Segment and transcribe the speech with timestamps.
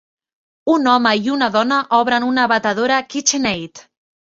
[0.75, 3.89] Un home i una dona obren una batedora KitchenAid.